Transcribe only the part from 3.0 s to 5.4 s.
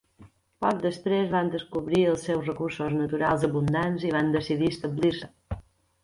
naturals abundants i van decidir establir-se.